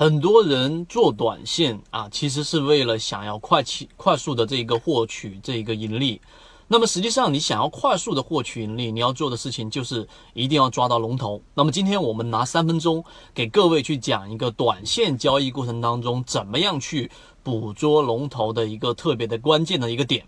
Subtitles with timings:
[0.00, 6.18] 很多人做短线啊，其实是为了想要快期快速的这个获取这个盈利。
[6.68, 11.42] 那么实际上，你想要快速的获取盈利，你要做的事情就是一定要抓到龙头。
[11.52, 17.10] 那么今天我们拿三分钟给各位去讲一个短线交易过程当中怎么样去
[17.42, 20.24] 捕捉龙头的一个特别的关键的一个点。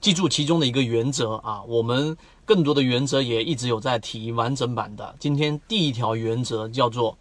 [0.00, 5.14] 记住其中的一个原则啊，我们更多的原则也一直有在提完整版的。
[5.20, 7.16] 今天第一条原则叫做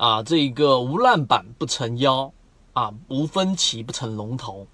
[0.00, 2.32] 啊，这个无烂板不成妖
[2.72, 4.66] 啊，无分歧不成龙头。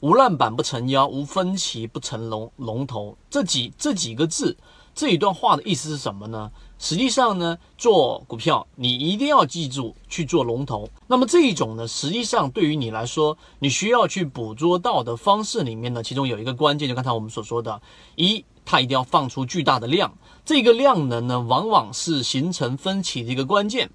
[0.00, 3.16] 无烂板不成妖，无分歧不成龙龙头。
[3.30, 4.56] 这几这几个字，
[4.92, 6.50] 这一段话的意思是什么呢？
[6.80, 10.88] 实际上呢，做股票你一定要记住去做龙头。
[11.06, 17.80] 那么这一种呢，实际上对于你来说，你需要去捕捉到的方式里面呢，其中有一个关键，就刚才我们所说的，
[18.16, 20.12] 一，它一定要放出巨大的量，
[20.44, 23.88] 这个量能呢，往往是形成分歧的一个关键。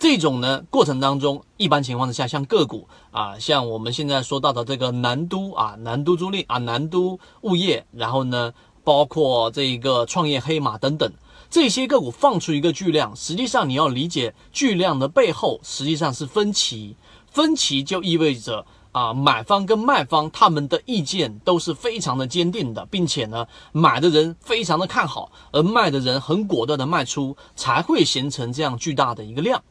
[0.00, 11.12] 这种呢过程当中，一般情况之下，像个股啊，像我们现在说到的这个南都啊，南都租赁啊，南都物业，然后呢，包括这一个创业黑马等等
[11.50, 16.96] 这些个股放出一个巨量，实际上你要理解巨量的背后实际上是分歧，
[17.30, 29.62] 分歧就意味着啊，买方跟卖方他们的意见都是非常的坚定的，并且呢，买的人非常的看好，而卖的人很果断的卖出，才会形成这样巨大的一个量。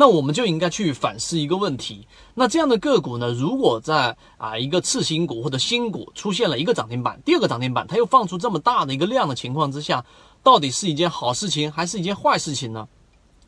[0.00, 3.32] 那我们就应该去反思一个问题：那这样的个股呢？
[3.32, 10.04] 如果在啊一个次新股或者新股出现了一个涨停板，第二个涨停板，它又放出这么大的一个量的情况之下，
[10.40, 12.86] 到底是一件好事情还是一件坏事情呢？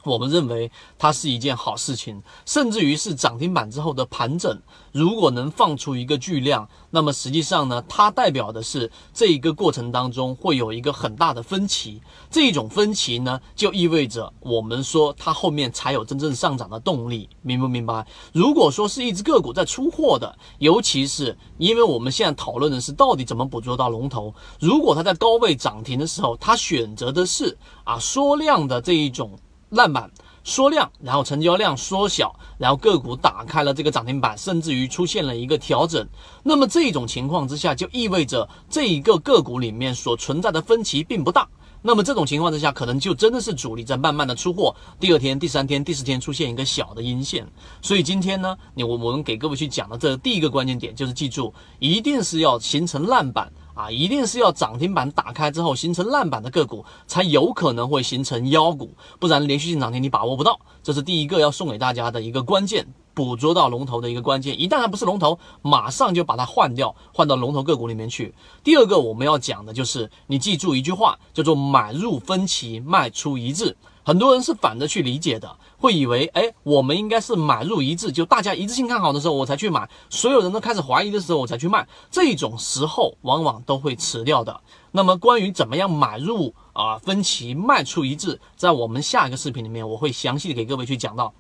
[0.05, 4.59] 我们认为它是一件好事情，甚至于是涨停板之后的盘整，
[4.93, 18.07] 如果能放出一个巨量，那么实际上呢，它代表的是这一个过程当中会有一个很大的分歧，这一种分歧呢，就意味着我们说它后面才有真正上涨的动力，明不明白？
[18.33, 29.39] 如果说是一只个股在出货的，尤其是因为我们现在讨论的是到底怎么捕捉到龙头，如果它在高位涨停的时候，它选择的是啊缩量的这一种。
[29.71, 30.11] 烂板
[30.43, 36.07] 缩量，然后成交量缩小，然后个股打开了这个涨停板，甚至于出现了一个调整。
[36.43, 41.49] 那么这种情况之下，就意味着这一个个股里面所存在的分歧并不大。
[41.83, 44.75] 那么这种情况之下，可能就真的是主力在慢慢的出货。
[44.99, 47.47] 第二天、第三天、第四天出现一个小的阴线。
[47.81, 53.51] 所以今天呢，你我我们给各位去讲的这第一个关键点，就是记住，一定是要形成烂板。
[53.81, 60.61] 啊，一定是要涨停板打开之后形成烂板的个股，才有可能会形成妖股，不然连续性涨停你把握不到。
[60.83, 64.61] 这是第一个要送给大家的一个关键，捕捉到龙头的一个关键。
[64.61, 68.35] 一旦它不是龙头，马上就把它换掉，换到龙头个股里面去。
[68.63, 73.75] 第二个我们要讲的就是，你记住一句话，叫做买入分歧，卖出一致。
[74.03, 84.61] 很多人是反着去理解的，会以为，哎，我们应该是买入一致，就大家一致性看好的时候我才去买，所有人都开始怀疑的时候我才去卖，这种时候往往都会迟掉的。
[84.91, 91.33] 那么关于怎么样买入啊分歧卖出一致，在我们下一个视频里面我会详细的给各位去讲到，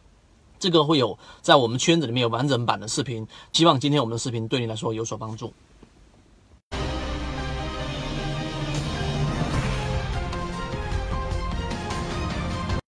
[0.58, 5.52] 这个会有在我们圈子里面有完整版的视频，希望今天我们的视频对你来说有所帮助。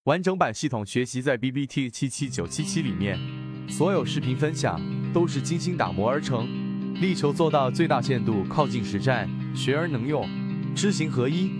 [0.05, 3.17] 完整版系统学习在 B B T 七七九七七里面，
[3.69, 4.77] 所有视频分享
[5.13, 6.45] 都是精心打磨而成，
[6.99, 10.27] 力求做到最大限度靠近实战，学而能用，
[10.75, 11.51] 知行合一。